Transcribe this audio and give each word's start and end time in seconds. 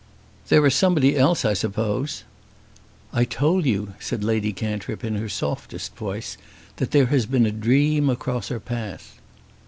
"There 0.49 0.65
is 0.65 0.73
somebody 0.73 1.15
else 1.15 1.45
I 1.45 1.53
suppose." 1.53 2.23
"I 3.13 3.23
told 3.23 3.67
you," 3.67 3.93
said 3.99 4.23
Lady 4.23 4.51
Cantrip, 4.51 5.03
in 5.03 5.13
her 5.13 5.29
softest 5.29 5.95
voice, 5.95 6.37
"that 6.77 6.89
there 6.89 7.05
has 7.13 7.27
been 7.27 7.45
a 7.45 7.51
dream 7.51 8.09
across 8.09 8.47
her 8.47 8.59
path." 8.59 9.19